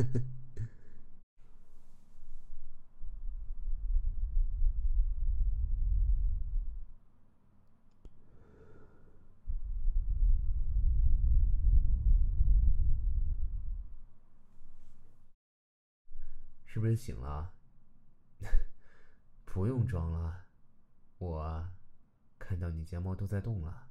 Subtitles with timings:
[16.64, 17.52] 是不是醒了？
[19.44, 20.46] 不用装了，
[21.18, 21.68] 我
[22.38, 23.88] 看到你睫毛都在动了。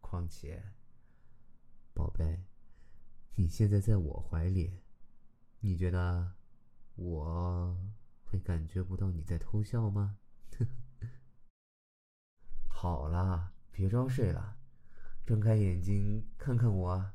[0.00, 0.72] 况且，
[1.94, 2.40] 宝贝，
[3.36, 4.80] 你现在在我怀里，
[5.62, 6.32] 你觉得
[6.94, 7.76] 我
[8.24, 10.18] 会感觉不到你在偷笑吗？
[12.66, 14.56] 好了，别装睡了，
[15.26, 17.12] 睁开眼睛看看我。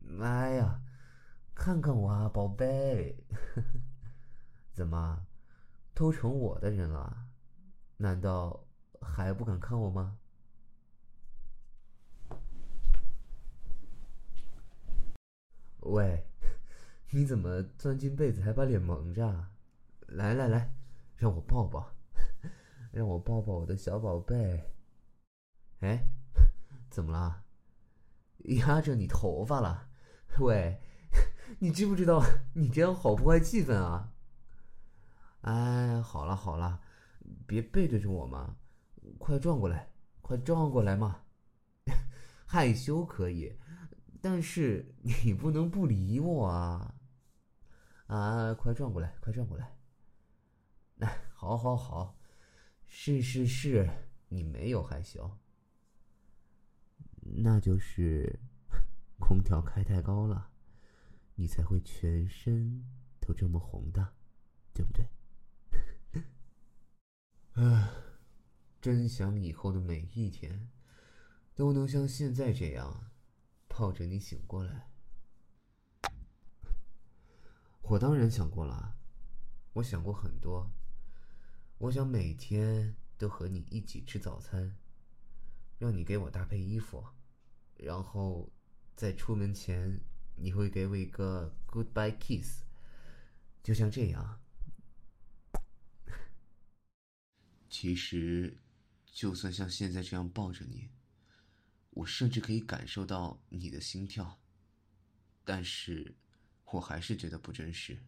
[0.00, 0.82] 妈呀！
[1.54, 3.24] 看看我啊，宝贝，
[4.72, 5.26] 怎么
[5.94, 7.28] 都成我的人了？
[7.98, 8.66] 难道
[9.00, 10.18] 还不敢看我吗？
[15.80, 16.26] 喂，
[17.14, 19.48] 你怎么钻进被子还把脸蒙着？
[20.08, 20.74] 来来来，
[21.16, 21.92] 让我抱抱，
[22.90, 24.72] 让我抱抱我的小宝贝。
[25.80, 26.06] 哎，
[26.88, 27.44] 怎么了？
[28.56, 29.90] 压着你头发了？
[30.40, 30.80] 喂！
[31.60, 34.14] 你知不知道你这样好破坏气氛啊？
[35.42, 36.80] 哎，好了好了，
[37.46, 38.56] 别背对着我嘛，
[39.18, 39.90] 快转过来，
[40.22, 41.24] 快转过来嘛！
[42.46, 43.58] 害羞可以，
[44.22, 46.94] 但是你不能不理我啊！
[48.12, 49.74] 啊，快转过来，快转过来！
[50.98, 52.18] 哎，好好好，
[52.86, 53.88] 是是是，
[54.28, 55.38] 你没有害羞，
[57.22, 58.38] 那就是
[59.18, 60.50] 空调开太高了。
[61.36, 62.84] 你才会全身
[63.18, 64.12] 都这么红的，
[64.74, 65.08] 对不对？
[67.54, 67.88] 唉，
[68.78, 70.68] 真想以后的每一天
[71.54, 73.10] 都能像现在这样
[73.66, 74.91] 抱着你醒过来。
[77.82, 78.96] 我当然想过了，
[79.74, 80.72] 我想过很多。
[81.78, 84.76] 我想每天都和你一起吃早餐，
[85.78, 87.04] 让你给我搭配衣服，
[87.76, 88.50] 然后
[88.96, 90.00] 在出门前。
[90.34, 92.62] 你会给我一个 goodbye kiss，
[93.62, 94.40] 就像这样。
[97.68, 98.58] 其实，
[99.04, 100.88] 就算像现在这样抱着你，
[101.90, 104.40] 我甚至可以感受到你的心跳，
[105.44, 106.16] 但是
[106.72, 107.98] 我还是觉得不真实。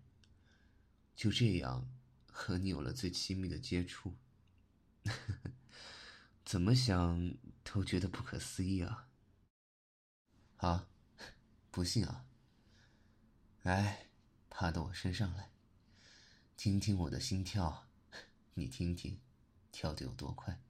[1.14, 1.88] 就这样，
[2.30, 4.16] 和你有了最亲密的接触，
[6.44, 9.08] 怎么想都觉得不可思议啊！
[10.56, 10.86] 好。
[11.70, 12.24] 不信啊！
[13.62, 14.06] 来，
[14.48, 15.50] 趴到我身上来，
[16.56, 17.88] 听听我的心跳，
[18.54, 19.18] 你听听，
[19.72, 20.60] 跳的有多快？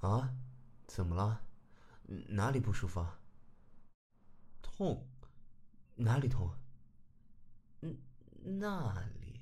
[0.00, 0.34] 啊？
[0.98, 1.42] 怎么了？
[2.30, 3.20] 哪里不舒服啊？
[4.60, 5.06] 痛，
[5.94, 6.50] 哪里痛？
[7.82, 7.96] 嗯，
[8.58, 9.40] 那里？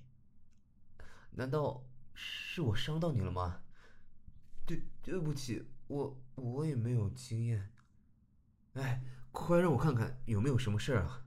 [1.30, 3.62] 难道是我伤到你了吗？
[4.66, 7.72] 对，对不起，我我也没有经验。
[8.74, 9.02] 哎，
[9.32, 11.24] 快让我看看有没有什么事儿啊！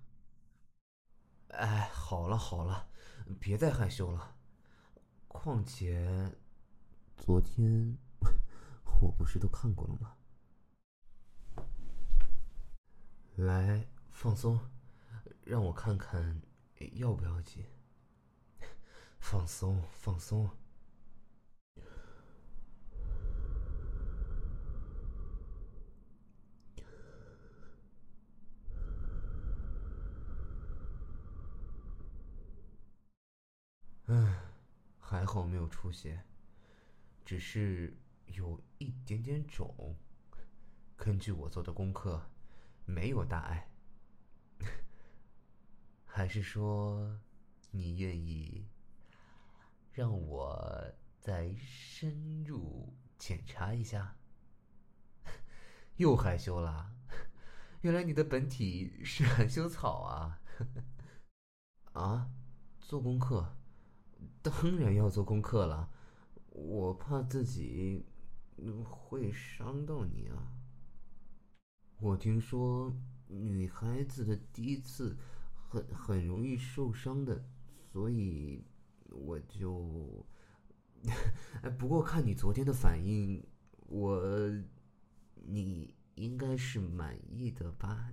[1.48, 2.92] 哎，好了好了，
[3.40, 4.36] 别再害羞了。
[5.28, 6.38] 况且，
[7.18, 7.98] 昨天
[9.02, 10.18] 我不是都看过了吗？
[13.46, 13.88] 来。
[14.12, 14.60] 放松，
[15.46, 16.42] 让我看看
[16.96, 17.64] 要不要紧。
[19.22, 20.50] 放松，放松。
[34.08, 34.36] 嗯，
[35.00, 36.24] 还好没有出血，
[37.24, 37.96] 只是
[38.26, 39.96] 有一点点肿。
[40.98, 42.22] 根据我做的功课，
[42.90, 43.70] 没有大碍。
[46.06, 47.20] 还是说，
[47.72, 48.68] 你愿意
[49.92, 54.18] 让我再深入检查一下？
[55.98, 56.96] 又害羞了？
[57.82, 60.42] 原来你的本体是含羞草啊！
[61.94, 62.32] 啊，
[62.80, 63.56] 做功课，
[64.42, 65.92] 当然要做功课了。
[66.48, 68.06] 我怕自己
[68.84, 70.59] 会伤到你啊。
[72.00, 72.94] 我听说
[73.28, 75.18] 女孩子的第一次。
[75.72, 77.46] 很很容易受伤的，
[77.94, 78.66] 所以
[79.12, 80.26] 我就，
[81.62, 83.48] 哎，不过看你昨天的反应，
[83.86, 84.20] 我，
[85.36, 88.12] 你应该是满意的吧？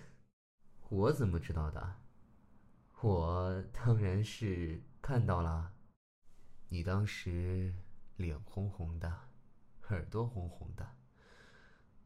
[0.88, 1.96] 我怎么知道的？
[3.02, 5.74] 我当然是看到了。
[6.70, 7.74] 你当时
[8.16, 9.28] 脸红红的，
[9.90, 10.96] 耳朵红红的，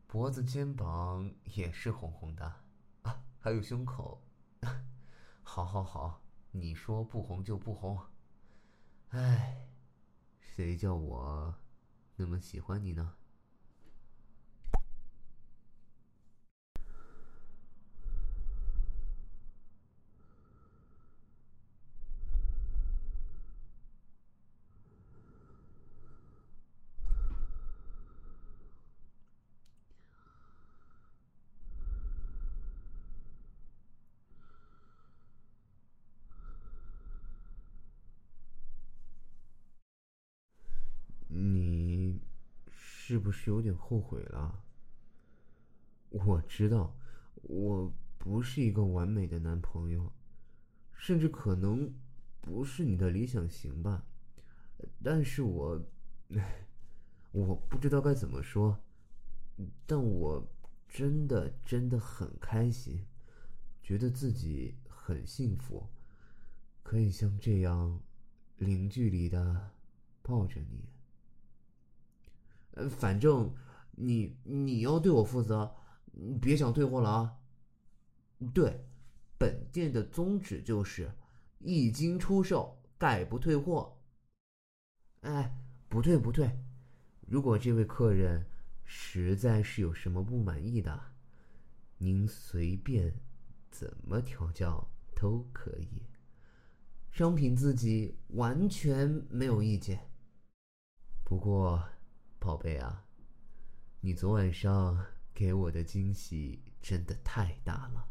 [0.09, 2.43] 脖子、肩膀也是红红的，
[3.03, 4.23] 啊，还有胸口。
[5.45, 8.01] 好，好，好，你说不红就不红。
[9.11, 9.69] 哎，
[10.41, 11.55] 谁叫我
[12.17, 13.17] 那么喜欢你呢？
[41.31, 42.19] 你
[43.09, 44.63] 是不是有点后悔了？
[46.11, 46.95] 我知道，
[47.37, 50.13] 我不是一个完美的男朋友，
[50.93, 51.91] 甚至可能
[52.43, 54.05] 不是你的理想型吧。
[55.03, 55.83] 但是我，
[57.33, 58.79] 我不知道该怎么说，
[59.87, 60.47] 但我
[60.87, 63.07] 真的真的很开心，
[63.83, 65.89] 觉得自己很幸福，
[66.83, 68.03] 可以像这样
[68.59, 69.71] 零距离的
[70.21, 70.98] 抱着你。
[72.89, 73.53] 反正
[73.93, 75.75] 你你要对我负责，
[76.41, 77.37] 别想退货了啊！
[78.55, 78.85] 对，
[79.37, 81.11] 本店的宗旨就是
[81.59, 83.99] 一经出售概不退货。
[85.23, 85.53] 哎，
[85.89, 86.49] 不退不退，
[87.27, 88.47] 如果这位客人
[88.85, 91.01] 实在是有什么不满意的，
[91.97, 93.13] 您随便
[93.71, 96.05] 怎么调教都可以，
[97.11, 99.99] 商品自己完全没有意见。
[101.25, 101.83] 不过。
[102.39, 103.05] 宝贝啊，
[104.01, 108.09] 你昨晚上给我的惊喜真的太大了。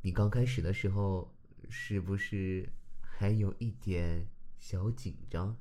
[0.00, 1.34] 你刚开始的时候
[1.68, 4.28] 是不是还有一点
[4.58, 5.56] 小紧张？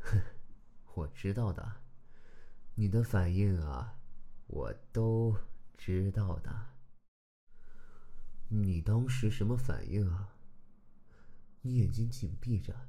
[0.00, 0.20] 哼，
[0.94, 1.80] 我知道的，
[2.74, 3.98] 你的反应啊，
[4.48, 5.36] 我都
[5.78, 6.72] 知道的。
[8.48, 10.34] 你当时什么反应啊？
[11.62, 12.88] 你眼睛紧闭着，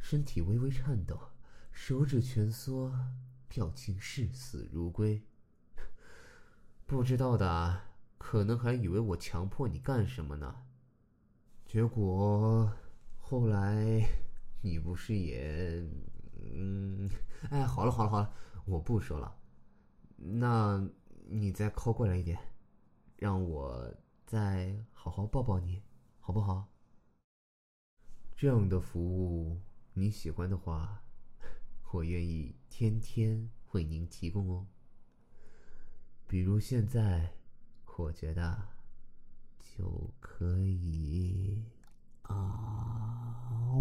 [0.00, 1.30] 身体微微颤抖。
[1.74, 2.94] 手指蜷缩，
[3.48, 5.20] 表情视死如归。
[6.86, 7.80] 不知道的
[8.16, 10.64] 可能还以为我强迫你干什么呢。
[11.66, 12.72] 结果
[13.18, 14.06] 后来
[14.62, 15.84] 你不是也……
[16.54, 17.10] 嗯，
[17.50, 18.32] 哎，好了好了好了，
[18.64, 19.36] 我不说了。
[20.16, 20.88] 那
[21.26, 22.38] 你再靠过来一点，
[23.16, 23.92] 让我
[24.24, 25.82] 再好好抱抱你，
[26.20, 26.68] 好不好？
[28.36, 29.60] 这样的服务
[29.92, 31.03] 你喜欢的话。
[31.92, 34.66] 我愿意天天为您提供哦。
[36.26, 37.30] 比如现在
[37.96, 38.68] 我觉得
[39.60, 41.62] 就可以。
[42.24, 43.76] 啊